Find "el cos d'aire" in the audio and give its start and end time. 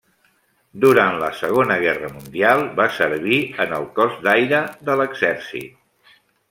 3.81-4.67